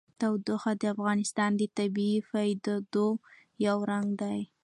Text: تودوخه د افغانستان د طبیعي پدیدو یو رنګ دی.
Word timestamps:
تودوخه 0.19 0.71
د 0.81 0.83
افغانستان 0.95 1.51
د 1.57 1.61
طبیعي 1.77 2.17
پدیدو 2.29 3.07
یو 3.65 3.77
رنګ 3.91 4.07
دی. 4.21 4.39